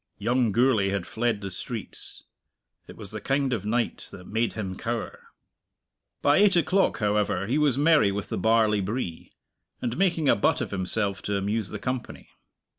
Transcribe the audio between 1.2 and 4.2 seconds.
the streets. It was the kind of night